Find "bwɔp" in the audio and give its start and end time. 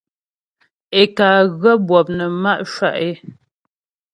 1.87-2.07